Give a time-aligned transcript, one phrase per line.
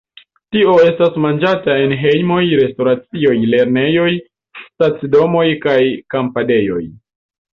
[0.55, 4.09] Tio estas manĝata en hejmoj, restoracioj, lernejoj,
[4.63, 5.79] stacidomoj kaj
[6.15, 6.83] kampadejoj.